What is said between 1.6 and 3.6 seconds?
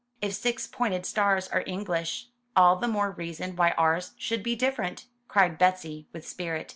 English, all the more reason